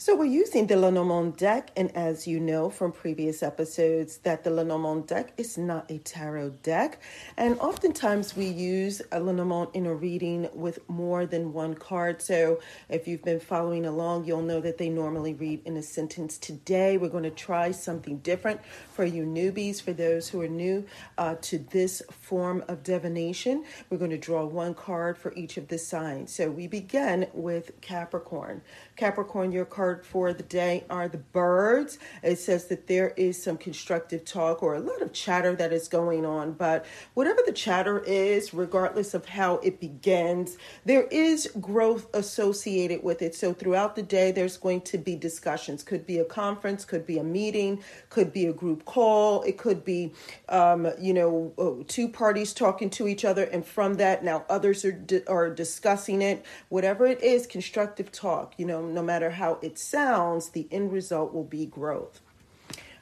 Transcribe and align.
So 0.00 0.14
we're 0.14 0.26
using 0.26 0.68
the 0.68 0.76
Lenormand 0.76 1.36
deck, 1.38 1.72
and 1.76 1.90
as 1.96 2.24
you 2.24 2.38
know 2.38 2.70
from 2.70 2.92
previous 2.92 3.42
episodes, 3.42 4.18
that 4.18 4.44
the 4.44 4.50
Lenormand 4.50 5.08
deck 5.08 5.32
is 5.36 5.58
not 5.58 5.90
a 5.90 5.98
tarot 5.98 6.50
deck, 6.62 7.02
and 7.36 7.58
oftentimes 7.58 8.36
we 8.36 8.46
use 8.46 9.02
a 9.10 9.18
Lenormand 9.18 9.70
in 9.74 9.86
a 9.86 9.94
reading 9.94 10.48
with 10.54 10.88
more 10.88 11.26
than 11.26 11.52
one 11.52 11.74
card. 11.74 12.22
So 12.22 12.60
if 12.88 13.08
you've 13.08 13.24
been 13.24 13.40
following 13.40 13.86
along, 13.86 14.26
you'll 14.26 14.42
know 14.42 14.60
that 14.60 14.78
they 14.78 14.88
normally 14.88 15.34
read 15.34 15.62
in 15.64 15.76
a 15.76 15.82
sentence. 15.82 16.38
Today, 16.38 16.96
we're 16.96 17.08
going 17.08 17.24
to 17.24 17.30
try 17.30 17.72
something 17.72 18.18
different 18.18 18.60
for 18.92 19.04
you 19.04 19.24
newbies, 19.24 19.82
for 19.82 19.92
those 19.92 20.28
who 20.28 20.40
are 20.40 20.46
new 20.46 20.86
uh, 21.18 21.34
to 21.42 21.58
this 21.58 22.02
form 22.12 22.62
of 22.68 22.84
divination. 22.84 23.64
We're 23.90 23.98
going 23.98 24.12
to 24.12 24.16
draw 24.18 24.44
one 24.44 24.74
card 24.74 25.18
for 25.18 25.34
each 25.34 25.56
of 25.56 25.66
the 25.66 25.78
signs. 25.78 26.32
So 26.32 26.52
we 26.52 26.68
begin 26.68 27.26
with 27.32 27.72
Capricorn. 27.80 28.62
Capricorn, 28.94 29.50
your 29.50 29.64
card 29.64 29.87
for 29.96 30.32
the 30.32 30.42
day 30.42 30.84
are 30.88 31.08
the 31.08 31.18
birds. 31.18 31.98
It 32.22 32.38
says 32.38 32.66
that 32.66 32.86
there 32.86 33.14
is 33.16 33.42
some 33.42 33.56
constructive 33.56 34.24
talk 34.24 34.62
or 34.62 34.74
a 34.74 34.80
lot 34.80 35.02
of 35.02 35.12
chatter 35.12 35.54
that 35.56 35.72
is 35.72 35.88
going 35.88 36.24
on, 36.24 36.52
but 36.52 36.86
whatever 37.14 37.40
the 37.44 37.52
chatter 37.52 38.00
is, 38.00 38.54
regardless 38.54 39.14
of 39.14 39.26
how 39.26 39.56
it 39.56 39.80
begins, 39.80 40.56
there 40.84 41.04
is 41.10 41.50
growth 41.60 42.06
associated 42.14 43.02
with 43.02 43.22
it. 43.22 43.34
So 43.34 43.52
throughout 43.52 43.96
the 43.96 44.02
day, 44.02 44.32
there's 44.32 44.56
going 44.56 44.82
to 44.82 44.98
be 44.98 45.16
discussions. 45.16 45.82
Could 45.82 46.06
be 46.06 46.18
a 46.18 46.24
conference, 46.24 46.84
could 46.84 47.06
be 47.06 47.18
a 47.18 47.24
meeting, 47.24 47.82
could 48.10 48.32
be 48.32 48.46
a 48.46 48.52
group 48.52 48.84
call, 48.84 49.42
it 49.42 49.58
could 49.58 49.84
be, 49.84 50.12
um, 50.48 50.88
you 51.00 51.14
know, 51.14 51.84
two 51.88 52.08
parties 52.08 52.52
talking 52.52 52.90
to 52.90 53.08
each 53.08 53.24
other, 53.24 53.44
and 53.44 53.64
from 53.66 53.94
that, 53.94 54.24
now 54.24 54.44
others 54.48 54.84
are 54.84 54.98
are 55.26 55.50
discussing 55.50 56.22
it. 56.22 56.44
Whatever 56.68 57.06
it 57.06 57.22
is, 57.22 57.46
constructive 57.46 58.10
talk. 58.12 58.54
You 58.56 58.66
know, 58.66 58.82
no 58.82 59.02
matter 59.02 59.30
how 59.30 59.58
sounds, 59.78 60.50
the 60.50 60.68
end 60.70 60.92
result 60.92 61.32
will 61.32 61.44
be 61.44 61.66
growth. 61.66 62.20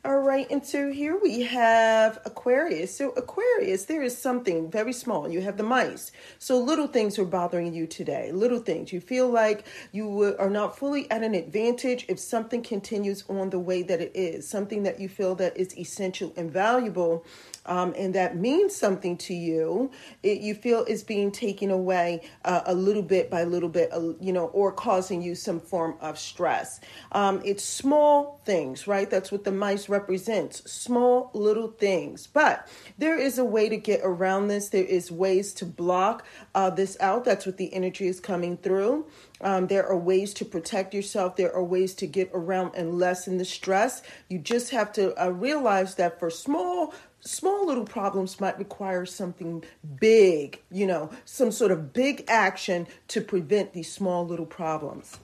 All 0.07 0.21
right, 0.21 0.47
and 0.53 0.65
so 0.65 0.93
here 0.93 1.19
we 1.21 1.43
have 1.43 2.21
Aquarius. 2.25 2.97
So, 2.97 3.11
Aquarius, 3.17 3.87
there 3.87 4.03
is 4.03 4.17
something 4.17 4.71
very 4.71 4.93
small. 4.93 5.29
You 5.29 5.41
have 5.41 5.57
the 5.57 5.65
mice. 5.65 6.13
So, 6.39 6.61
little 6.61 6.87
things 6.87 7.19
are 7.19 7.25
bothering 7.25 7.75
you 7.75 7.89
today. 7.89 8.31
Little 8.31 8.61
things. 8.61 8.93
You 8.93 9.01
feel 9.01 9.29
like 9.29 9.67
you 9.91 10.37
are 10.39 10.49
not 10.49 10.79
fully 10.79 11.11
at 11.11 11.25
an 11.25 11.35
advantage 11.35 12.05
if 12.07 12.21
something 12.21 12.63
continues 12.63 13.25
on 13.29 13.51
the 13.51 13.59
way 13.59 13.83
that 13.83 14.01
it 14.01 14.13
is, 14.15 14.47
something 14.49 14.85
that 14.85 15.01
you 15.01 15.09
feel 15.09 15.35
that 15.35 15.57
is 15.57 15.77
essential 15.77 16.33
and 16.37 16.53
valuable 16.53 17.25
um, 17.67 17.95
and 17.97 18.15
that 18.15 18.37
means 18.37 18.75
something 18.75 19.17
to 19.19 19.35
you, 19.35 19.91
it, 20.23 20.41
you 20.41 20.55
feel 20.55 20.85
is 20.85 21.03
being 21.03 21.31
taken 21.31 21.71
away 21.71 22.23
uh, 22.45 22.63
a 22.67 22.75
little 22.75 23.03
bit 23.03 23.31
by 23.31 23.45
little 23.45 23.69
bit, 23.69 23.93
uh, 23.93 24.13
you 24.21 24.33
know, 24.33 24.47
or 24.47 24.73
causing 24.73 25.21
you 25.21 25.35
some 25.35 25.61
form 25.61 25.97
of 26.01 26.19
stress. 26.19 26.81
Um, 27.13 27.43
it's 27.45 27.65
small 27.65 28.41
things, 28.45 28.87
right? 28.87 29.11
That's 29.11 29.31
what 29.31 29.45
the 29.45 29.53
mice 29.53 29.89
represents 29.97 30.71
small 30.71 31.31
little 31.33 31.69
things. 31.69 32.27
But 32.27 32.69
there 32.99 33.19
is 33.19 33.39
a 33.39 33.45
way 33.45 33.69
to 33.69 33.77
get 33.77 34.01
around 34.03 34.49
this, 34.49 34.69
there 34.69 34.85
is 34.85 35.11
ways 35.11 35.53
to 35.55 35.65
block 35.65 36.25
uh, 36.55 36.71
this 36.71 36.97
out. 37.01 37.25
That's 37.25 37.47
what 37.47 37.57
the 37.57 37.73
energy 37.73 38.07
is 38.07 38.21
coming 38.21 38.57
through. 38.57 39.07
Um, 39.41 39.67
there 39.67 39.87
are 39.87 39.99
ways 39.99 40.33
to 40.35 40.45
protect 40.45 40.95
yourself. 40.95 41.37
There 41.37 41.55
are 41.55 41.65
ways 41.65 41.95
to 41.95 42.07
get 42.07 42.31
around 42.33 42.75
and 42.75 42.99
lessen 42.99 43.39
the 43.39 43.45
stress. 43.45 44.03
You 44.29 44.39
just 44.39 44.71
have 44.71 44.93
to 44.93 45.05
uh, 45.23 45.29
realize 45.31 45.95
that 45.97 46.19
for 46.19 46.31
small 46.31 46.95
small 47.21 47.67
little 47.67 47.85
problems 47.85 48.41
might 48.41 48.57
require 48.57 49.05
something 49.05 49.65
big, 50.01 50.61
you 50.71 50.87
know, 50.87 51.11
some 51.25 51.51
sort 51.51 51.73
of 51.73 51.93
big 51.93 52.25
action 52.29 52.87
to 53.09 53.21
prevent 53.21 53.73
these 53.73 53.93
small 53.93 54.25
little 54.25 54.47
problems. 54.47 55.19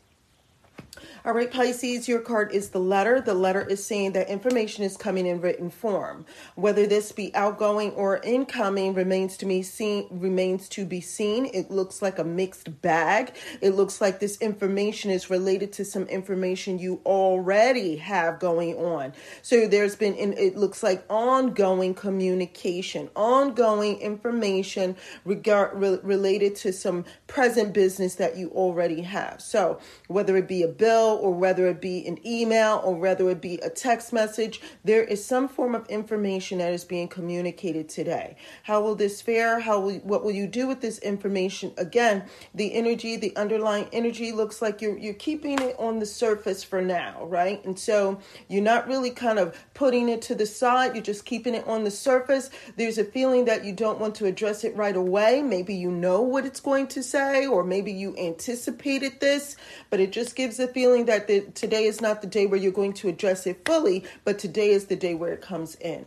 All 1.25 1.33
right, 1.33 1.51
Pisces, 1.51 2.09
your 2.09 2.21
card 2.21 2.53
is 2.53 2.71
the 2.71 2.79
letter. 2.79 3.21
The 3.21 3.35
letter 3.35 3.67
is 3.67 3.85
saying 3.85 4.13
that 4.13 4.29
information 4.29 4.85
is 4.85 4.97
coming 4.97 5.27
in 5.27 5.41
written 5.41 5.71
form. 5.71 6.27
Whether 6.55 6.87
this 6.87 7.13
be 7.13 7.35
outgoing 7.35 7.93
or 7.93 8.19
incoming 8.19 8.95
remains 8.95 9.37
to 9.39 9.47
be 9.47 9.63
seen. 9.63 10.07
Remains 10.11 10.69
to 10.71 10.85
be 10.85 11.01
seen. 11.01 11.47
It 11.53 11.71
looks 11.71 12.03
like 12.03 12.19
a 12.19 12.25
mixed 12.25 12.81
bag. 12.83 13.35
It 13.61 13.71
looks 13.71 14.01
like 14.01 14.21
this 14.21 14.39
information 14.39 15.11
is 15.11 15.31
related 15.31 15.73
to 15.75 15.85
some 15.85 16.05
information 16.05 16.79
you 16.79 17.01
already 17.05 17.97
have 17.97 18.39
going 18.39 18.77
on. 18.77 19.13
So 19.43 19.67
there's 19.67 19.97
been, 19.97 20.15
and 20.17 20.35
it 20.39 20.57
looks 20.57 20.83
like 20.83 21.05
ongoing 21.09 21.95
communication, 21.95 23.11
ongoing 23.17 23.99
information 23.99 24.97
regard 25.25 25.75
re, 25.75 25.99
related 26.03 26.57
to 26.57 26.73
some 26.73 27.05
present 27.27 27.73
business 27.73 28.17
that 28.17 28.37
you 28.37 28.51
already 28.51 29.03
have. 29.03 29.41
So 29.41 29.79
whether 30.09 30.37
it 30.37 30.49
be 30.49 30.63
a 30.63 30.69
bill 30.69 30.92
or 31.01 31.33
whether 31.33 31.67
it 31.67 31.81
be 31.81 32.07
an 32.07 32.19
email 32.27 32.81
or 32.85 32.95
whether 32.95 33.29
it 33.31 33.41
be 33.41 33.59
a 33.59 33.71
text 33.71 34.13
message, 34.13 34.61
there 34.85 35.05
is 35.05 35.25
some 35.25 35.49
form 35.49 35.75
of 35.75 35.87
information 35.89 36.59
that 36.59 36.73
is 36.73 36.85
being 36.85 37.09
communicated 37.09 37.89
today. 37.89 38.37
How 38.63 38.81
will 38.81 38.95
this 38.95 39.21
fare? 39.21 39.61
How 39.61 39.81
will, 39.81 39.95
what 39.99 40.25
will 40.25 40.33
you 40.33 40.47
do 40.47 40.67
with 40.67 40.81
this 40.81 40.99
information? 40.99 41.73
Again, 41.77 42.25
the 42.55 42.75
energy, 42.75 43.17
the 43.17 43.37
underlying 43.37 43.89
energy 43.93 44.33
looks 44.33 44.63
like 44.63 44.81
you're 44.81 44.99
you're 44.99 45.15
keeping 45.15 45.59
it 45.61 45.77
on 45.79 45.99
the 45.99 46.07
surface 46.07 46.63
for 46.63 46.81
now, 46.81 47.25
right? 47.25 47.65
And 47.65 47.79
so 47.79 48.21
you're 48.49 48.63
not 48.63 48.87
really 48.87 49.11
kind 49.11 49.39
of 49.39 49.57
putting 49.83 50.09
it 50.09 50.23
to 50.23 50.33
the 50.37 50.47
side, 50.47 50.95
you're 50.95 51.03
just 51.03 51.25
keeping 51.25 51.57
it 51.57 51.67
on 51.67 51.83
the 51.83 51.91
surface. 51.91 52.51
There's 52.77 52.99
a 52.99 53.05
feeling 53.05 53.47
that 53.47 53.65
you 53.65 53.73
don't 53.73 53.99
want 53.99 54.15
to 54.15 54.27
address 54.27 54.63
it 54.63 54.77
right 54.77 54.95
away. 54.95 55.43
Maybe 55.43 55.75
you 55.75 55.91
know 55.91 56.21
what 56.21 56.47
it's 56.47 56.61
going 56.61 56.87
to 56.87 57.03
say 57.03 57.49
or 57.49 57.65
maybe 57.65 57.91
you 57.91 58.17
anticipated 58.17 59.19
this, 59.19 59.57
but 59.91 59.99
it 59.99 60.13
just 60.13 60.37
gives 60.37 60.61
a 60.61 60.69
feeling 60.69 61.07
that 61.07 61.27
the, 61.27 61.41
today 61.55 61.87
is 61.87 62.01
not 62.01 62.21
the 62.21 62.29
day 62.29 62.47
where 62.47 62.61
you're 62.61 62.71
going 62.71 62.93
to 62.93 63.09
address 63.09 63.45
it 63.45 63.65
fully, 63.65 64.05
but 64.23 64.39
today 64.39 64.71
is 64.71 64.85
the 64.85 64.95
day 64.95 65.17
where 65.17 65.33
it 65.33 65.41
comes 65.41 65.75
in. 65.81 66.07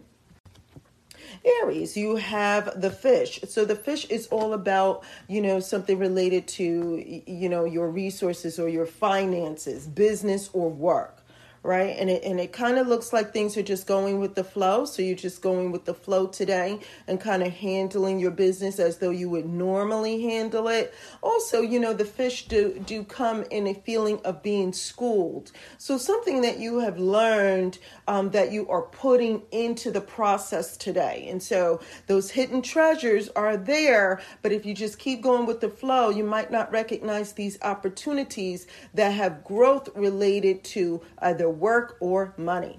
Aries, 1.44 1.98
you 1.98 2.16
have 2.16 2.80
the 2.80 2.92
fish. 2.92 3.42
So 3.46 3.66
the 3.66 3.76
fish 3.76 4.06
is 4.06 4.28
all 4.28 4.54
about, 4.54 5.04
you 5.28 5.42
know, 5.42 5.60
something 5.60 6.00
related 6.00 6.48
to, 6.48 7.22
you 7.28 7.50
know, 7.50 7.66
your 7.66 7.90
resources 7.90 8.58
or 8.58 8.70
your 8.70 8.86
finances, 8.86 9.86
business 9.86 10.50
or 10.54 10.70
work 10.70 11.25
right? 11.66 11.96
And 11.98 12.10
it 12.10 12.24
and 12.24 12.40
it 12.40 12.54
kind 12.54 12.78
of 12.78 12.88
looks 12.88 13.12
like 13.12 13.34
things 13.34 13.58
are 13.58 13.64
just 13.64 13.88
going 13.88 14.20
with 14.20 14.36
the 14.36 14.44
flow. 14.44 14.86
So 14.86 15.02
you're 15.02 15.16
just 15.16 15.42
going 15.42 15.72
with 15.72 15.86
the 15.86 15.94
flow 15.94 16.28
today 16.28 16.80
and 17.08 17.20
kind 17.20 17.42
of 17.42 17.52
handling 17.52 18.20
your 18.20 18.32
business 18.32 18.80
as 18.80 19.00
though 19.00 19.10
you 19.10 19.30
would 19.30 19.48
normally 19.48 20.22
handle 20.22 20.68
it. 20.68 20.94
Also, 21.24 21.62
you 21.62 21.80
know, 21.80 21.94
the 21.94 22.06
fish 22.06 22.48
do 22.48 22.80
do 22.86 23.04
come 23.04 23.44
in 23.50 23.66
a 23.68 23.74
feeling 23.74 24.20
of 24.24 24.44
being 24.44 24.74
schooled. 24.74 25.52
So 25.78 25.98
something 25.98 26.42
that 26.42 26.60
you 26.60 26.80
have 26.80 27.00
learned 27.00 27.80
um, 28.08 28.30
that 28.32 28.52
you 28.52 28.70
are 28.70 28.84
putting 28.84 29.42
into 29.52 29.90
the 29.90 30.02
process 30.02 30.78
today. 30.78 31.28
And 31.30 31.42
so 31.42 31.82
those 32.06 32.30
hidden 32.30 32.62
treasures 32.62 33.30
are 33.36 33.58
there, 33.58 34.22
but 34.44 34.52
if 34.52 34.66
you 34.66 34.76
just 34.76 35.00
keep 35.00 35.22
going 35.22 35.48
with 35.48 35.62
the 35.62 35.70
flow, 35.70 36.10
you 36.10 36.24
might 36.24 36.52
not 36.52 36.72
recognize 36.72 37.34
these 37.34 37.58
opportunities 37.64 38.68
that 38.94 39.10
have 39.10 39.44
growth 39.44 39.90
related 39.96 40.64
to 40.64 41.02
either 41.20 41.55
work 41.60 41.98
or 42.00 42.34
money. 42.38 42.78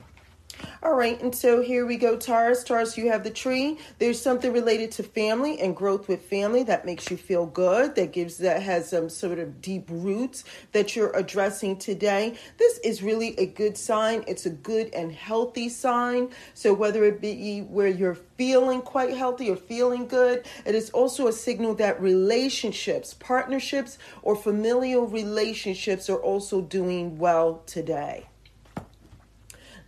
All 0.82 0.94
right, 0.94 1.20
and 1.20 1.34
so 1.34 1.60
here 1.60 1.84
we 1.84 1.96
go, 1.96 2.16
Taurus. 2.16 2.64
Taurus, 2.64 2.96
you 2.96 3.10
have 3.10 3.24
the 3.24 3.30
tree. 3.30 3.78
There's 3.98 4.20
something 4.20 4.52
related 4.52 4.90
to 4.92 5.02
family 5.02 5.60
and 5.60 5.76
growth 5.76 6.08
with 6.08 6.22
family 6.22 6.62
that 6.62 6.86
makes 6.86 7.10
you 7.10 7.16
feel 7.16 7.44
good, 7.44 7.94
that 7.96 8.12
gives 8.12 8.38
that 8.38 8.62
has 8.62 8.88
some 8.88 9.10
sort 9.10 9.38
of 9.38 9.60
deep 9.60 9.84
roots 9.90 10.44
that 10.72 10.96
you're 10.96 11.14
addressing 11.14 11.76
today. 11.76 12.38
This 12.56 12.78
is 12.78 13.02
really 13.02 13.38
a 13.38 13.46
good 13.46 13.76
sign. 13.76 14.24
It's 14.26 14.46
a 14.46 14.50
good 14.50 14.94
and 14.94 15.12
healthy 15.12 15.68
sign. 15.68 16.30
So 16.54 16.72
whether 16.72 17.04
it 17.04 17.20
be 17.20 17.60
where 17.60 17.88
you're 17.88 18.14
feeling 18.14 18.80
quite 18.80 19.14
healthy 19.14 19.50
or 19.50 19.56
feeling 19.56 20.06
good, 20.06 20.46
it 20.64 20.74
is 20.74 20.88
also 20.90 21.26
a 21.26 21.32
signal 21.32 21.74
that 21.74 22.00
relationships, 22.00 23.12
partnerships, 23.12 23.98
or 24.22 24.36
familial 24.36 25.06
relationships 25.06 26.08
are 26.08 26.22
also 26.22 26.62
doing 26.62 27.18
well 27.18 27.62
today. 27.66 28.26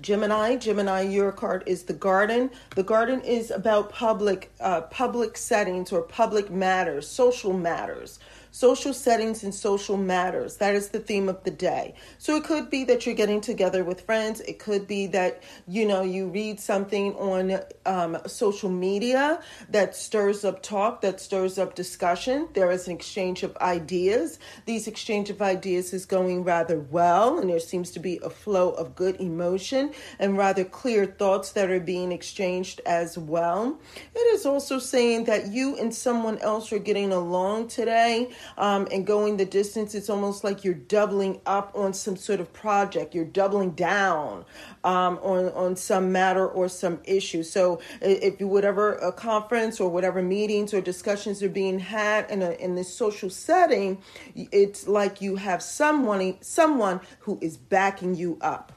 Gemini, 0.00 0.56
Gemini, 0.56 1.02
your 1.02 1.32
card 1.32 1.64
is 1.66 1.82
the 1.82 1.92
garden. 1.92 2.50
The 2.76 2.84
garden 2.84 3.20
is 3.22 3.50
about 3.50 3.90
public, 3.90 4.52
uh, 4.60 4.82
public 4.82 5.36
settings 5.36 5.90
or 5.90 6.02
public 6.02 6.50
matters, 6.50 7.08
social 7.08 7.52
matters. 7.52 8.20
Social 8.50 8.92
settings 8.92 9.42
and 9.42 9.54
social 9.54 9.96
matters. 9.96 10.56
That 10.56 10.74
is 10.74 10.88
the 10.88 11.00
theme 11.00 11.28
of 11.28 11.44
the 11.44 11.50
day. 11.50 11.94
So 12.18 12.36
it 12.36 12.44
could 12.44 12.70
be 12.70 12.84
that 12.84 13.06
you're 13.06 13.14
getting 13.14 13.40
together 13.40 13.84
with 13.84 14.02
friends. 14.02 14.40
It 14.40 14.58
could 14.58 14.86
be 14.86 15.06
that, 15.08 15.42
you 15.66 15.86
know, 15.86 16.02
you 16.02 16.28
read 16.28 16.60
something 16.60 17.14
on 17.14 17.60
um, 17.86 18.18
social 18.26 18.70
media 18.70 19.40
that 19.70 19.94
stirs 19.94 20.44
up 20.44 20.62
talk, 20.62 21.00
that 21.02 21.20
stirs 21.20 21.58
up 21.58 21.74
discussion. 21.74 22.48
There 22.54 22.70
is 22.70 22.86
an 22.86 22.94
exchange 22.94 23.42
of 23.42 23.56
ideas. 23.58 24.38
These 24.66 24.86
exchange 24.86 25.30
of 25.30 25.42
ideas 25.42 25.92
is 25.92 26.06
going 26.06 26.44
rather 26.44 26.78
well, 26.78 27.38
and 27.38 27.50
there 27.50 27.60
seems 27.60 27.90
to 27.92 28.00
be 28.00 28.18
a 28.22 28.30
flow 28.30 28.70
of 28.70 28.94
good 28.94 29.20
emotion 29.20 29.92
and 30.18 30.36
rather 30.36 30.64
clear 30.64 31.06
thoughts 31.06 31.52
that 31.52 31.70
are 31.70 31.80
being 31.80 32.12
exchanged 32.12 32.80
as 32.86 33.18
well. 33.18 33.78
It 34.14 34.34
is 34.34 34.46
also 34.46 34.78
saying 34.78 35.24
that 35.24 35.48
you 35.48 35.76
and 35.76 35.94
someone 35.94 36.38
else 36.38 36.72
are 36.72 36.78
getting 36.78 37.12
along 37.12 37.68
today 37.68 38.30
um, 38.56 38.88
and 38.92 39.06
going 39.06 39.36
the 39.36 39.44
distance. 39.44 39.94
It's 39.94 40.10
almost 40.10 40.44
like 40.44 40.64
you're 40.64 40.74
doubling 40.74 41.40
up 41.46 41.72
on 41.74 41.92
some 41.92 42.16
sort 42.16 42.40
of 42.40 42.52
project, 42.52 43.14
you're 43.14 43.24
doubling 43.24 43.70
down 43.70 44.44
um, 44.84 45.18
on, 45.22 45.50
on 45.50 45.76
some 45.76 46.12
matter 46.12 46.46
or 46.46 46.68
some 46.68 47.00
issue. 47.04 47.42
So, 47.42 47.80
if 48.00 48.40
you, 48.40 48.48
whatever 48.48 48.94
a 48.94 49.12
conference 49.12 49.80
or 49.80 49.88
whatever 49.90 50.22
meetings 50.22 50.72
or 50.72 50.80
discussions 50.80 51.42
are 51.42 51.48
being 51.48 51.78
had 51.78 52.30
in, 52.30 52.42
a, 52.42 52.52
in 52.52 52.74
this 52.74 52.92
social 52.92 53.30
setting, 53.30 54.02
it's 54.34 54.88
like 54.88 55.20
you 55.20 55.36
have 55.36 55.62
someone, 55.62 56.36
someone 56.40 57.00
who 57.20 57.38
is 57.40 57.56
backing 57.56 58.14
you 58.14 58.38
up 58.40 58.72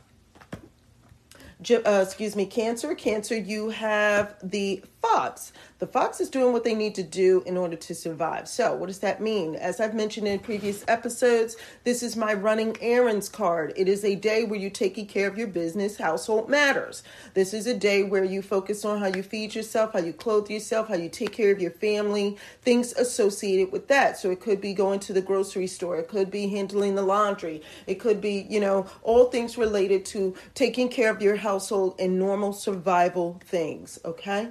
uh, 1.70 2.04
excuse 2.06 2.36
me, 2.36 2.46
Cancer. 2.46 2.96
Cancer, 2.96 3.38
you 3.38 3.70
have 3.70 4.36
the 4.42 4.84
fox. 5.02 5.52
The 5.80 5.88
fox 5.88 6.22
is 6.22 6.30
doing 6.30 6.54
what 6.54 6.64
they 6.64 6.76
need 6.76 6.94
to 6.96 7.04
do 7.04 7.42
in 7.48 7.58
order 7.58 7.76
to 7.76 7.96
survive. 7.96 8.48
So, 8.48 8.76
what 8.76 8.86
does 8.86 9.00
that 9.00 9.20
mean? 9.20 9.56
As 9.56 9.80
I've 9.80 9.96
mentioned 9.96 10.28
in 10.28 10.38
previous 10.40 10.86
episodes, 10.88 11.58
this 11.84 12.04
is 12.04 12.16
my 12.16 12.34
running 12.36 12.78
errands 12.82 13.28
card. 13.28 13.74
It 13.76 13.88
is 13.88 14.06
a 14.06 14.14
day 14.16 14.44
where 14.44 14.60
you're 14.60 14.70
taking 14.70 15.08
care 15.08 15.28
of 15.28 15.40
your 15.40 15.48
business, 15.48 15.98
household 15.98 16.50
matters. 16.50 17.02
This 17.34 17.52
is 17.54 17.66
a 17.66 17.74
day 17.74 18.04
where 18.04 18.24
you 18.24 18.44
focus 18.44 18.86
on 18.86 19.00
how 19.00 19.08
you 19.08 19.24
feed 19.24 19.56
yourself, 19.56 19.94
how 19.94 20.00
you 20.00 20.14
clothe 20.14 20.52
yourself, 20.52 20.88
how 20.88 20.96
you 20.96 21.10
take 21.10 21.32
care 21.32 21.52
of 21.52 21.60
your 21.60 21.72
family, 21.72 22.38
things 22.62 22.94
associated 22.94 23.72
with 23.72 23.88
that. 23.88 24.20
So, 24.20 24.30
it 24.30 24.40
could 24.40 24.62
be 24.62 24.74
going 24.74 25.00
to 25.02 25.14
the 25.14 25.22
grocery 25.22 25.68
store, 25.68 25.98
it 25.98 26.08
could 26.08 26.30
be 26.30 26.48
handling 26.48 26.94
the 26.94 27.02
laundry, 27.02 27.64
it 27.88 27.96
could 27.96 28.22
be, 28.22 28.46
you 28.50 28.60
know, 28.60 28.86
all 29.02 29.26
things 29.26 29.58
related 29.58 30.06
to 30.06 30.36
taking 30.54 30.90
care 30.90 31.10
of 31.10 31.24
your 31.24 31.38
household 31.52 31.96
and 32.00 32.18
normal 32.18 32.54
survival 32.54 33.38
things, 33.44 34.00
okay? 34.06 34.48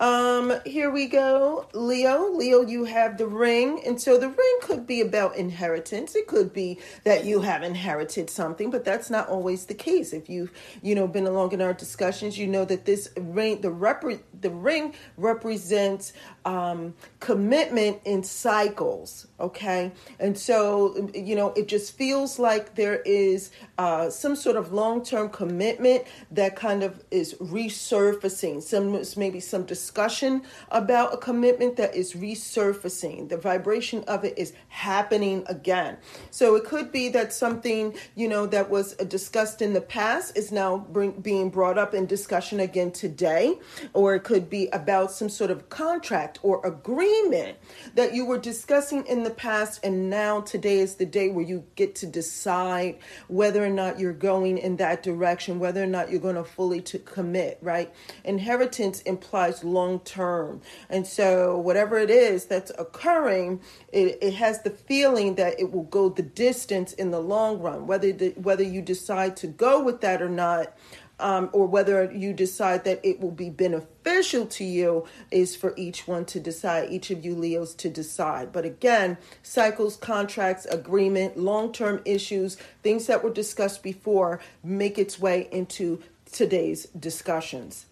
Um, 0.00 0.52
here 0.66 0.90
we 0.90 1.06
go. 1.06 1.68
Leo, 1.72 2.28
Leo, 2.30 2.62
you 2.62 2.84
have 2.84 3.16
the 3.16 3.26
ring. 3.26 3.80
And 3.86 4.00
so 4.00 4.18
the 4.18 4.28
ring 4.28 4.58
could 4.60 4.86
be 4.86 5.00
about 5.00 5.36
inheritance. 5.36 6.14
It 6.16 6.26
could 6.26 6.52
be 6.52 6.78
that 7.04 7.24
you 7.24 7.40
have 7.40 7.62
inherited 7.62 8.28
something, 8.28 8.70
but 8.70 8.84
that's 8.84 9.08
not 9.08 9.28
always 9.28 9.66
the 9.66 9.74
case. 9.74 10.12
If 10.12 10.28
you've, 10.28 10.52
you 10.82 10.94
know, 10.94 11.06
been 11.06 11.26
along 11.26 11.52
in 11.52 11.62
our 11.62 11.72
discussions, 11.72 12.36
you 12.36 12.46
know 12.46 12.64
that 12.64 12.84
this 12.84 13.08
ring, 13.16 13.60
the 13.60 13.70
rep, 13.70 14.04
the 14.40 14.50
ring 14.50 14.94
represents 15.16 16.12
um, 16.44 16.94
commitment 17.20 18.00
in 18.04 18.24
cycles. 18.24 19.28
Okay. 19.38 19.92
And 20.18 20.36
so, 20.36 21.10
you 21.14 21.36
know, 21.36 21.52
it 21.52 21.68
just 21.68 21.96
feels 21.96 22.38
like 22.38 22.74
there 22.74 22.96
is 23.06 23.50
uh, 23.78 24.10
some 24.10 24.36
sort 24.36 24.56
of 24.56 24.72
long 24.72 25.04
term 25.04 25.28
commitment 25.28 26.04
that 26.32 26.56
kind 26.56 26.82
of 26.82 27.02
is 27.10 27.34
resurfacing. 27.34 28.62
Some, 28.62 29.02
maybe 29.16 29.40
some 29.46 29.64
discussion 29.64 30.42
about 30.70 31.14
a 31.14 31.16
commitment 31.16 31.76
that 31.76 31.94
is 31.94 32.14
resurfacing. 32.14 33.28
The 33.28 33.36
vibration 33.36 34.04
of 34.04 34.24
it 34.24 34.38
is 34.38 34.52
happening 34.68 35.44
again. 35.46 35.96
So 36.30 36.54
it 36.56 36.64
could 36.64 36.92
be 36.92 37.08
that 37.10 37.32
something, 37.32 37.94
you 38.14 38.28
know, 38.28 38.46
that 38.46 38.70
was 38.70 38.94
discussed 38.94 39.62
in 39.62 39.72
the 39.72 39.80
past 39.80 40.36
is 40.36 40.50
now 40.50 40.78
bring, 40.78 41.12
being 41.12 41.50
brought 41.50 41.78
up 41.78 41.94
in 41.94 42.06
discussion 42.06 42.60
again 42.60 42.90
today. 42.90 43.58
Or 43.92 44.14
it 44.14 44.24
could 44.24 44.48
be 44.48 44.68
about 44.68 45.10
some 45.10 45.28
sort 45.28 45.50
of 45.50 45.68
contract 45.68 46.38
or 46.42 46.64
agreement 46.66 47.58
that 47.94 48.14
you 48.14 48.24
were 48.24 48.38
discussing 48.38 49.06
in 49.06 49.22
the 49.22 49.30
past. 49.30 49.80
And 49.84 50.10
now 50.10 50.40
today 50.40 50.78
is 50.78 50.96
the 50.96 51.06
day 51.06 51.28
where 51.28 51.44
you 51.44 51.64
get 51.74 51.94
to 51.96 52.06
decide 52.06 52.98
whether 53.28 53.64
or 53.64 53.70
not 53.70 53.98
you're 53.98 54.12
going 54.12 54.58
in 54.58 54.76
that 54.76 55.02
direction, 55.02 55.58
whether 55.58 55.82
or 55.82 55.86
not 55.86 56.10
you're 56.10 56.20
going 56.20 56.36
to 56.36 56.44
fully 56.44 56.80
to 56.82 56.98
commit, 56.98 57.58
right? 57.60 57.92
Inheritance 58.24 59.00
implies 59.02 59.33
implies 59.34 59.64
long 59.64 59.98
term. 60.00 60.60
And 60.88 61.04
so, 61.04 61.58
whatever 61.58 61.98
it 61.98 62.10
is 62.10 62.46
that's 62.46 62.70
occurring, 62.78 63.60
it, 63.92 64.18
it 64.22 64.34
has 64.34 64.62
the 64.62 64.70
feeling 64.70 65.34
that 65.34 65.58
it 65.58 65.72
will 65.72 65.82
go 65.84 66.08
the 66.08 66.22
distance 66.22 66.92
in 66.92 67.10
the 67.10 67.18
long 67.18 67.58
run. 67.58 67.88
Whether 67.88 68.12
the, 68.12 68.30
whether 68.36 68.62
you 68.62 68.80
decide 68.80 69.36
to 69.38 69.48
go 69.48 69.82
with 69.82 70.02
that 70.02 70.22
or 70.22 70.28
not, 70.28 70.72
um, 71.18 71.50
or 71.52 71.66
whether 71.66 72.12
you 72.12 72.32
decide 72.32 72.84
that 72.84 73.00
it 73.02 73.18
will 73.18 73.32
be 73.32 73.50
beneficial 73.50 74.46
to 74.46 74.64
you 74.64 75.04
is 75.32 75.56
for 75.56 75.74
each 75.76 76.06
one 76.06 76.24
to 76.26 76.38
decide, 76.38 76.92
each 76.92 77.10
of 77.10 77.24
you 77.24 77.34
Leos 77.34 77.74
to 77.74 77.88
decide. 77.88 78.52
But 78.52 78.64
again, 78.64 79.18
cycles, 79.42 79.96
contracts, 79.96 80.64
agreement, 80.66 81.36
long 81.36 81.72
term 81.72 82.02
issues, 82.04 82.56
things 82.84 83.08
that 83.08 83.24
were 83.24 83.32
discussed 83.32 83.82
before 83.82 84.38
make 84.62 84.96
its 84.96 85.18
way 85.18 85.48
into 85.50 86.00
today's 86.30 86.84
discussions. 86.86 87.86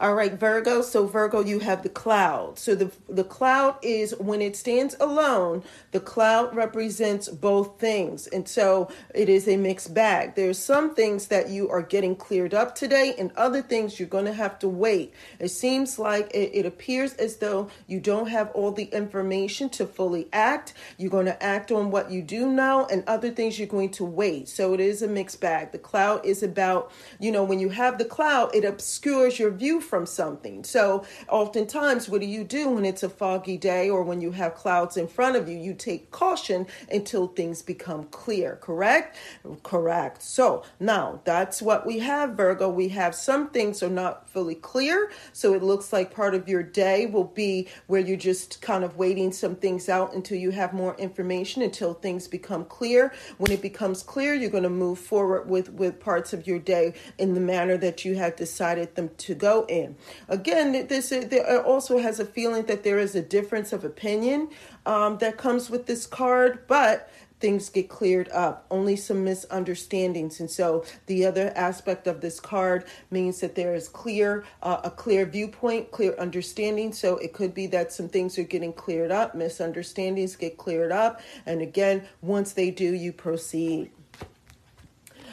All 0.00 0.14
right, 0.14 0.32
Virgo. 0.32 0.80
So 0.80 1.04
Virgo, 1.04 1.44
you 1.44 1.58
have 1.58 1.82
the 1.82 1.90
cloud. 1.90 2.58
So 2.58 2.74
the 2.74 2.90
the 3.06 3.22
cloud 3.22 3.76
is 3.82 4.14
when 4.18 4.40
it 4.40 4.56
stands 4.56 4.96
alone, 4.98 5.62
the 5.90 6.00
cloud 6.00 6.56
represents 6.56 7.28
both 7.28 7.78
things. 7.78 8.26
And 8.26 8.48
so 8.48 8.88
it 9.14 9.28
is 9.28 9.46
a 9.46 9.58
mixed 9.58 9.92
bag. 9.92 10.36
There's 10.36 10.56
some 10.56 10.94
things 10.94 11.26
that 11.26 11.50
you 11.50 11.68
are 11.68 11.82
getting 11.82 12.16
cleared 12.16 12.54
up 12.54 12.74
today 12.74 13.14
and 13.18 13.30
other 13.36 13.60
things 13.60 14.00
you're 14.00 14.08
going 14.08 14.24
to 14.24 14.32
have 14.32 14.58
to 14.60 14.70
wait. 14.70 15.12
It 15.38 15.48
seems 15.48 15.98
like 15.98 16.30
it, 16.32 16.52
it 16.54 16.64
appears 16.64 17.12
as 17.14 17.36
though 17.36 17.68
you 17.86 18.00
don't 18.00 18.28
have 18.28 18.50
all 18.52 18.72
the 18.72 18.84
information 18.84 19.68
to 19.70 19.86
fully 19.86 20.28
act. 20.32 20.72
You're 20.96 21.10
going 21.10 21.26
to 21.26 21.42
act 21.42 21.70
on 21.70 21.90
what 21.90 22.10
you 22.10 22.22
do 22.22 22.50
know 22.50 22.86
and 22.90 23.04
other 23.06 23.28
things 23.28 23.58
you're 23.58 23.68
going 23.68 23.90
to 23.90 24.06
wait. 24.06 24.48
So 24.48 24.72
it 24.72 24.80
is 24.80 25.02
a 25.02 25.08
mixed 25.08 25.42
bag. 25.42 25.72
The 25.72 25.78
cloud 25.78 26.24
is 26.24 26.42
about, 26.42 26.90
you 27.18 27.30
know, 27.30 27.44
when 27.44 27.60
you 27.60 27.68
have 27.68 27.98
the 27.98 28.06
cloud, 28.06 28.54
it 28.54 28.64
obscures 28.64 29.38
your 29.38 29.50
view 29.50 29.82
from 29.90 30.06
something. 30.06 30.62
So, 30.62 31.04
oftentimes, 31.28 32.08
what 32.08 32.20
do 32.20 32.26
you 32.28 32.44
do 32.44 32.70
when 32.70 32.84
it's 32.84 33.02
a 33.02 33.08
foggy 33.08 33.58
day 33.58 33.90
or 33.90 34.04
when 34.04 34.20
you 34.20 34.30
have 34.30 34.54
clouds 34.54 34.96
in 34.96 35.08
front 35.08 35.34
of 35.34 35.48
you? 35.48 35.58
You 35.58 35.74
take 35.74 36.12
caution 36.12 36.68
until 36.90 37.26
things 37.26 37.60
become 37.60 38.04
clear, 38.04 38.56
correct? 38.62 39.16
Correct. 39.64 40.22
So, 40.22 40.62
now 40.78 41.20
that's 41.24 41.60
what 41.60 41.84
we 41.84 41.98
have, 41.98 42.36
Virgo. 42.36 42.68
We 42.68 42.88
have 42.90 43.16
some 43.16 43.50
things 43.50 43.82
are 43.82 43.90
not 43.90 44.30
fully 44.30 44.54
clear. 44.54 45.10
So, 45.32 45.54
it 45.54 45.62
looks 45.62 45.92
like 45.92 46.14
part 46.14 46.36
of 46.36 46.48
your 46.48 46.62
day 46.62 47.06
will 47.06 47.24
be 47.24 47.66
where 47.88 48.00
you're 48.00 48.16
just 48.16 48.62
kind 48.62 48.84
of 48.84 48.96
waiting 48.96 49.32
some 49.32 49.56
things 49.56 49.88
out 49.88 50.14
until 50.14 50.38
you 50.38 50.52
have 50.52 50.72
more 50.72 50.94
information, 50.98 51.62
until 51.62 51.94
things 51.94 52.28
become 52.28 52.64
clear. 52.64 53.12
When 53.38 53.50
it 53.50 53.60
becomes 53.60 54.04
clear, 54.04 54.34
you're 54.34 54.50
going 54.50 54.62
to 54.62 54.70
move 54.70 55.00
forward 55.00 55.50
with, 55.50 55.72
with 55.72 55.98
parts 55.98 56.32
of 56.32 56.46
your 56.46 56.60
day 56.60 56.94
in 57.18 57.34
the 57.34 57.40
manner 57.40 57.76
that 57.78 58.04
you 58.04 58.14
have 58.14 58.36
decided 58.36 58.94
them 58.94 59.10
to 59.18 59.34
go 59.34 59.64
in 59.64 59.79
in. 59.80 59.96
Again, 60.28 60.86
this 60.86 61.08
there 61.10 61.62
also 61.64 61.98
has 61.98 62.20
a 62.20 62.24
feeling 62.24 62.66
that 62.66 62.84
there 62.84 62.98
is 62.98 63.14
a 63.14 63.22
difference 63.22 63.72
of 63.72 63.84
opinion 63.84 64.48
um, 64.86 65.18
that 65.18 65.36
comes 65.36 65.70
with 65.70 65.86
this 65.86 66.06
card, 66.06 66.66
but 66.66 67.10
things 67.40 67.70
get 67.70 67.88
cleared 67.88 68.28
up, 68.28 68.66
only 68.70 68.96
some 68.96 69.24
misunderstandings. 69.24 70.40
And 70.40 70.50
so 70.50 70.84
the 71.06 71.24
other 71.26 71.52
aspect 71.56 72.06
of 72.06 72.20
this 72.20 72.38
card 72.38 72.84
means 73.10 73.40
that 73.40 73.54
there 73.54 73.74
is 73.74 73.88
clear, 73.88 74.44
uh, 74.62 74.82
a 74.84 74.90
clear 74.90 75.24
viewpoint, 75.24 75.90
clear 75.90 76.14
understanding. 76.18 76.92
So 76.92 77.16
it 77.16 77.32
could 77.32 77.54
be 77.54 77.66
that 77.68 77.92
some 77.92 78.08
things 78.08 78.38
are 78.38 78.44
getting 78.44 78.72
cleared 78.72 79.10
up, 79.10 79.34
misunderstandings 79.34 80.36
get 80.36 80.58
cleared 80.58 80.92
up. 80.92 81.20
And 81.46 81.62
again, 81.62 82.06
once 82.20 82.52
they 82.52 82.70
do, 82.70 82.92
you 82.94 83.12
proceed. 83.12 83.90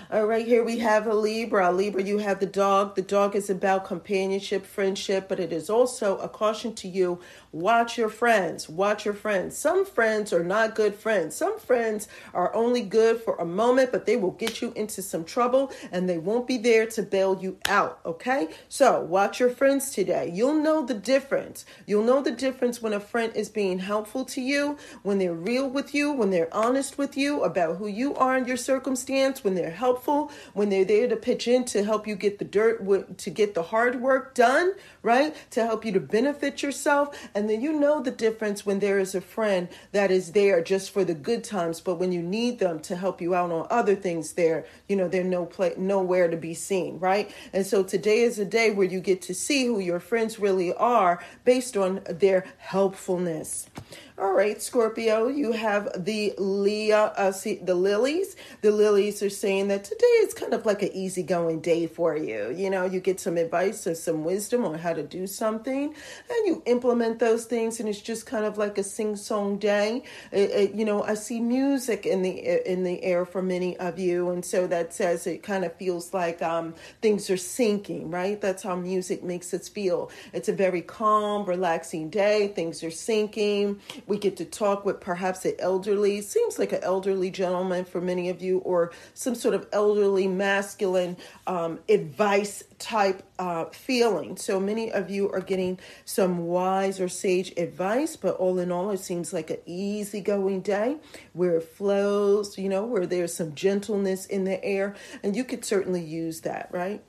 All 0.10 0.26
right, 0.26 0.46
here 0.46 0.64
we 0.64 0.80
have 0.80 1.06
a 1.06 1.14
Libra. 1.14 1.70
Libra, 1.70 2.02
you 2.02 2.20
have 2.20 2.40
the 2.40 2.46
dog. 2.46 2.96
The 2.96 3.02
dog 3.02 3.36
is 3.36 3.50
about 3.50 3.84
companionship, 3.84 4.66
friendship, 4.66 5.28
but 5.28 5.38
it 5.38 5.52
is 5.52 5.70
also 5.70 6.18
a 6.20 6.30
caution 6.30 6.74
to 6.76 6.88
you 6.88 7.20
Watch 7.58 7.98
your 7.98 8.10
friends. 8.10 8.70
Watch 8.70 9.04
your 9.04 9.16
friends. 9.16 9.58
Some 9.58 9.84
friends 9.84 10.32
are 10.32 10.44
not 10.44 10.76
good 10.76 10.94
friends. 10.94 11.36
Some 11.36 11.58
friends 11.58 12.08
are 12.32 12.54
only 12.54 12.82
good 12.82 13.20
for 13.20 13.36
a 13.38 13.46
moment, 13.46 13.92
but 13.92 14.06
they 14.06 14.16
will 14.16 14.30
get 14.30 14.62
you 14.62 14.72
into 14.76 15.02
some 15.02 15.24
trouble 15.24 15.72
and 15.92 16.08
they 16.08 16.20
won't 16.20 16.46
be 16.46 16.60
there 16.60 16.86
to 16.86 17.02
bail 17.02 17.36
you 17.42 17.58
out. 17.68 18.00
Okay? 18.06 18.50
So 18.70 19.02
watch 19.02 19.40
your 19.40 19.50
friends 19.50 19.90
today. 19.90 20.30
You'll 20.32 20.62
know 20.62 20.86
the 20.86 20.94
difference. 20.94 21.66
You'll 21.88 22.04
know 22.04 22.22
the 22.22 22.30
difference 22.30 22.80
when 22.80 22.94
a 22.94 23.00
friend 23.00 23.34
is 23.36 23.50
being 23.50 23.80
helpful 23.80 24.24
to 24.26 24.42
you, 24.42 24.78
when 25.02 25.18
they're 25.18 25.34
real 25.34 25.68
with 25.68 25.96
you, 25.96 26.12
when 26.12 26.30
they're 26.30 26.54
honest 26.54 27.00
with 27.00 27.18
you 27.18 27.42
about 27.42 27.78
who 27.78 27.88
you 27.88 28.14
are 28.18 28.36
and 28.36 28.48
your 28.48 28.58
circumstance, 28.58 29.44
when 29.44 29.56
they're 29.56 29.72
helpful, 29.72 30.32
when 30.54 30.70
they're 30.70 30.86
there 30.86 31.08
to 31.08 31.16
pitch 31.16 31.48
in 31.48 31.66
to 31.66 31.84
help 31.84 32.06
you 32.06 32.16
get 32.16 32.38
the 32.38 32.46
dirt, 32.46 33.18
to 33.18 33.30
get 33.32 33.56
the 33.56 33.64
hard 33.64 34.00
work 34.00 34.36
done, 34.36 34.74
right? 35.02 35.36
To 35.52 35.66
help 35.66 35.86
you 35.86 35.92
to 35.94 36.00
benefit 36.00 36.62
yourself. 36.62 37.18
And 37.34 37.47
And 37.48 37.54
then 37.54 37.62
you 37.62 37.80
know 37.80 38.02
the 38.02 38.12
difference 38.12 38.66
when 38.66 38.80
there 38.80 39.00
is 39.00 39.16
a 39.16 39.22
friend 39.22 39.70
that 39.94 40.12
is 40.12 40.34
there 40.34 40.62
just 40.62 40.92
for 40.92 41.06
the 41.06 41.14
good 41.14 41.46
times, 41.46 41.80
but 41.80 41.96
when 41.96 42.12
you 42.12 42.22
need 42.22 42.60
them 42.60 42.82
to 42.82 42.98
help 42.98 43.22
you 43.22 43.34
out 43.34 43.54
on 43.54 43.68
other 43.70 43.96
things, 43.96 44.34
there, 44.34 44.66
you 44.90 44.98
know, 44.98 45.08
they're 45.08 45.24
no 45.24 45.46
play, 45.46 45.74
nowhere 45.78 46.28
to 46.28 46.36
be 46.36 46.54
seen, 46.54 47.00
right? 47.00 47.34
And 47.54 47.66
so 47.66 47.84
today 47.84 48.20
is 48.20 48.38
a 48.38 48.44
day 48.44 48.72
where 48.72 48.86
you 48.86 49.00
get 49.00 49.22
to 49.22 49.34
see 49.34 49.66
who 49.66 49.80
your 49.80 50.02
friends 50.02 50.40
really 50.40 50.74
are 50.74 51.24
based 51.46 51.78
on 51.78 52.02
their 52.10 52.44
helpfulness. 52.58 53.70
All 54.20 54.34
right, 54.34 54.60
Scorpio, 54.60 55.28
you 55.28 55.52
have 55.52 56.04
the 56.04 56.34
Leah, 56.40 57.14
uh, 57.18 57.32
see, 57.32 57.58
the 57.58 57.76
lilies. 57.76 58.36
The 58.62 58.72
lilies 58.72 59.22
are 59.22 59.30
saying 59.30 59.68
that 59.68 59.84
today 59.84 60.08
is 60.24 60.34
kind 60.34 60.56
of 60.56 60.66
like 60.66 60.82
an 60.82 60.92
easygoing 60.92 61.60
day 61.60 61.86
for 61.86 62.18
you. 62.18 62.50
You 62.50 62.72
know, 62.72 62.84
you 62.84 63.00
get 63.00 63.20
some 63.20 63.38
advice 63.38 63.86
or 63.86 63.94
some 63.94 64.24
wisdom 64.24 64.66
on 64.66 64.80
how 64.80 64.94
to 64.94 65.04
do 65.04 65.28
something, 65.28 65.94
and 66.30 66.48
you 66.48 66.64
implement 66.66 67.20
those 67.20 67.46
things, 67.46 67.80
and 67.80 67.88
it's 67.88 68.02
just 68.02 68.26
kind 68.26 68.44
of 68.46 68.58
like 68.58 68.80
a 68.80 68.84
sing-song 68.84 69.60
day. 69.60 70.02
It, 70.32 70.50
it, 70.50 70.74
you 70.74 70.84
know, 70.84 71.04
I 71.04 71.14
see 71.14 71.40
music 71.40 72.08
in 72.08 72.24
the 72.24 72.72
in 72.72 72.84
the 72.84 73.04
air 73.04 73.24
for 73.24 73.44
many 73.44 73.78
of 73.78 74.00
you, 74.00 74.32
and 74.32 74.44
so 74.44 74.66
that 74.66 74.96
says 74.96 75.28
it 75.28 75.44
kind 75.44 75.64
of 75.64 75.76
feels 75.76 76.12
like 76.12 76.42
um, 76.42 76.74
things 77.04 77.30
are 77.30 77.36
syncing, 77.36 78.12
right? 78.12 78.42
That's 78.42 78.64
how 78.64 78.78
music 78.78 79.24
makes 79.24 79.54
us 79.54 79.70
feel. 79.70 80.10
It's 80.34 80.50
a 80.50 80.54
very 80.54 80.82
calm, 80.82 81.46
relaxing 81.46 82.10
day. 82.10 82.48
Things 82.48 82.84
are 82.84 82.88
syncing 82.88 83.80
we 84.08 84.18
get 84.18 84.38
to 84.38 84.46
talk 84.46 84.86
with 84.86 85.00
perhaps 85.02 85.46
an 85.46 85.54
elderly, 85.60 86.22
seems 86.22 86.58
like 86.58 86.72
an 86.72 86.80
elderly 86.82 87.30
gentleman 87.30 87.86
for 87.86 88.02
many 88.02 88.30
of 88.30 88.42
you, 88.42 88.60
or 88.60 88.92
some 89.14 89.36
sort 89.36 89.54
of 89.54 89.68
elderly 89.72 90.28
masculine 90.28 91.18
um, 91.46 91.80
advice 91.90 92.64
type 92.80 93.24
uh, 93.38 93.66
feeling. 93.66 94.38
So 94.38 94.60
many 94.60 94.92
of 94.92 95.10
you 95.10 95.30
are 95.32 95.42
getting 95.42 95.78
some 96.06 96.46
wise 96.46 97.00
or 97.00 97.10
sage 97.10 97.54
advice, 97.58 98.16
but 98.16 98.38
all 98.38 98.58
in 98.60 98.72
all, 98.72 98.92
it 98.92 99.00
seems 99.00 99.34
like 99.34 99.50
an 99.50 99.60
easygoing 99.66 100.62
day 100.62 100.98
where 101.34 101.58
it 101.58 101.64
flows, 101.64 102.58
you 102.58 102.70
know, 102.70 102.86
where 102.86 103.06
there's 103.06 103.34
some 103.34 103.54
gentleness 103.54 104.26
in 104.26 104.46
the 104.46 104.64
air, 104.64 104.96
and 105.22 105.36
you 105.36 105.44
could 105.44 105.66
certainly 105.66 106.02
use 106.02 106.42
that, 106.42 106.70
right? 106.72 107.04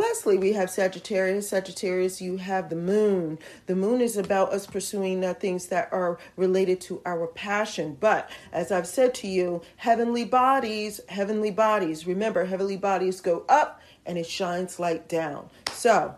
Lastly, 0.00 0.38
we 0.38 0.54
have 0.54 0.70
Sagittarius. 0.70 1.50
Sagittarius, 1.50 2.22
you 2.22 2.38
have 2.38 2.70
the 2.70 2.74
moon. 2.74 3.38
The 3.66 3.76
moon 3.76 4.00
is 4.00 4.16
about 4.16 4.50
us 4.50 4.66
pursuing 4.66 5.22
uh, 5.22 5.34
things 5.34 5.66
that 5.66 5.92
are 5.92 6.18
related 6.38 6.80
to 6.82 7.02
our 7.04 7.26
passion. 7.26 7.98
But 8.00 8.30
as 8.50 8.72
I've 8.72 8.86
said 8.86 9.12
to 9.16 9.28
you, 9.28 9.60
heavenly 9.76 10.24
bodies, 10.24 11.02
heavenly 11.10 11.50
bodies, 11.50 12.06
remember, 12.06 12.46
heavenly 12.46 12.78
bodies 12.78 13.20
go 13.20 13.44
up 13.46 13.82
and 14.06 14.16
it 14.16 14.24
shines 14.24 14.80
light 14.80 15.06
down. 15.06 15.50
So, 15.70 16.14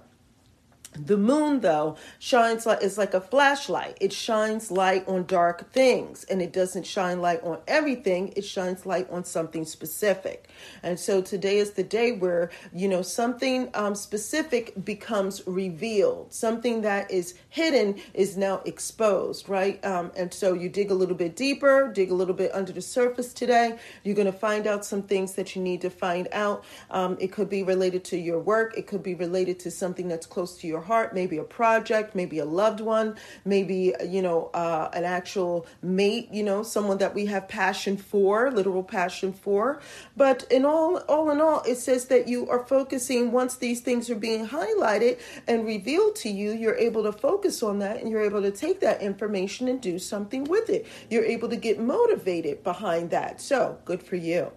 the 0.95 1.17
moon, 1.17 1.61
though, 1.61 1.97
shines 2.19 2.67
like 2.67 2.81
it's 2.83 2.99
like 2.99 3.15
a 3.15 3.21
flashlight. 3.21 3.97
It 4.01 4.13
shines 4.13 4.71
light 4.71 5.09
on 5.09 5.25
dark 5.25 5.73
things, 5.73 6.25
and 6.25 6.43
it 6.43 6.53
doesn't 6.53 6.87
shine 6.87 7.23
light 7.23 7.43
on 7.43 7.61
everything. 7.67 8.35
It 8.37 8.45
shines 8.45 8.85
light 8.85 9.09
on 9.11 9.25
something 9.25 9.65
specific. 9.65 10.51
And 10.83 11.01
so 11.01 11.23
today 11.23 11.57
is 11.57 11.73
the 11.73 11.83
day 11.83 12.13
where 12.13 12.51
you 12.75 12.89
know 12.89 13.01
something 13.01 13.71
um, 13.73 13.95
specific 13.95 14.85
becomes 14.85 15.43
revealed. 15.47 16.35
Something 16.35 16.83
that 16.83 17.11
is 17.11 17.35
hidden 17.49 18.01
is 18.13 18.37
now 18.37 18.61
exposed, 18.67 19.49
right? 19.49 19.83
Um, 19.85 20.13
and 20.15 20.33
so 20.33 20.53
you 20.53 20.69
dig 20.69 20.91
a 20.91 20.95
little 20.95 21.17
bit 21.17 21.37
deeper, 21.37 21.91
dig 21.91 22.11
a 22.11 22.15
little 22.15 22.35
bit 22.35 22.55
under 22.55 22.73
the 22.73 22.83
surface 22.83 23.33
today. 23.33 23.79
You're 24.05 24.15
going 24.15 24.31
to 24.31 24.33
find 24.33 24.67
out 24.67 24.85
some 24.85 25.03
things 25.03 25.35
that 25.37 25.57
you 25.57 25.63
need 25.63 25.81
to 25.81 25.91
find 25.91 26.29
out. 26.33 26.65
Um, 26.91 27.17
it 27.19 27.33
could 27.33 27.49
be 27.49 27.63
related 27.63 28.05
to 28.05 28.19
your 28.19 28.39
work. 28.39 28.77
It 28.77 28.87
could 28.87 29.03
be 29.03 29.15
related 29.15 29.59
to 29.61 29.71
something 29.71 30.07
that's 30.07 30.27
close 30.27 30.59
to 30.59 30.67
your 30.67 30.82
heart, 30.83 31.15
maybe 31.15 31.39
a 31.39 31.45
project, 31.45 32.15
maybe 32.15 32.39
a 32.39 32.45
loved 32.45 32.81
one, 32.81 33.17
maybe, 33.45 33.95
you 34.07 34.23
know, 34.23 34.51
uh, 34.55 34.91
an 34.93 35.05
actual 35.05 35.67
mate, 35.83 36.29
you 36.33 36.43
know, 36.43 36.63
someone 36.63 36.99
that 36.99 37.15
we 37.15 37.27
have 37.27 37.49
passion 37.49 37.97
for, 37.97 38.51
literal 38.51 38.83
passion 38.83 39.33
for. 39.33 39.81
But 40.17 40.45
in 40.51 40.65
all, 40.65 40.99
all 41.09 41.31
in 41.31 41.41
all, 41.41 41.63
it 41.63 41.77
says 41.77 42.07
that 42.07 42.29
you 42.29 42.49
are 42.49 42.67
focusing 42.67 43.33
once 43.33 43.57
these 43.57 43.81
things 43.81 44.11
are 44.11 44.15
being 44.17 44.47
highlighted 44.47 45.19
and 45.49 45.65
revealed 45.65 46.17
to 46.17 46.29
you, 46.29 46.53
you're 46.53 46.77
able 46.77 47.03
to 47.05 47.13
focus 47.13 47.63
on 47.63 47.79
that 47.79 47.99
and 48.01 48.11
you're 48.11 48.23
able 48.23 48.43
to 48.43 48.51
take 48.51 48.81
that 48.81 49.01
information 49.01 49.69
and 49.69 49.81
do 49.81 49.99
something 49.99 50.45
with 50.45 50.69
it. 50.71 50.87
You're 51.11 51.25
able 51.25 51.49
to 51.49 51.57
get 51.57 51.81
motivated 51.81 52.63
behind 52.63 53.11
that. 53.11 53.41
So 53.41 53.79
good 53.85 54.03
for 54.03 54.17
you. 54.17 54.53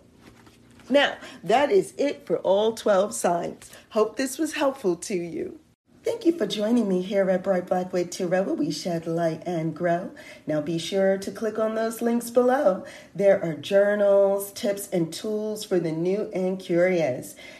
Now, 0.89 1.15
that 1.43 1.71
is 1.71 1.93
it 1.97 2.25
for 2.27 2.37
all 2.39 2.73
12 2.73 3.13
signs. 3.13 3.71
Hope 3.89 4.17
this 4.17 4.37
was 4.37 4.53
helpful 4.53 4.95
to 4.97 5.15
you. 5.15 5.59
Thank 6.05 6.23
you 6.23 6.37
for 6.37 6.45
joining 6.45 6.87
me 6.87 7.01
here 7.01 7.27
at 7.31 7.41
Bright 7.41 7.65
Blackwood 7.65 8.11
Tarot, 8.11 8.43
where 8.43 8.53
we 8.53 8.69
shed 8.69 9.07
light 9.07 9.41
and 9.47 9.75
grow. 9.75 10.11
Now 10.45 10.61
be 10.61 10.77
sure 10.77 11.17
to 11.17 11.31
click 11.31 11.57
on 11.57 11.73
those 11.73 11.99
links 11.99 12.29
below. 12.29 12.85
There 13.15 13.43
are 13.43 13.55
journals, 13.55 14.51
tips, 14.51 14.87
and 14.89 15.11
tools 15.11 15.65
for 15.65 15.79
the 15.79 15.91
new 15.91 16.29
and 16.31 16.59
curious. 16.59 17.33